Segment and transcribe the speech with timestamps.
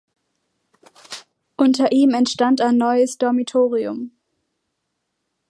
[1.57, 4.09] Unter ihm entstand ein neues Dormitorium.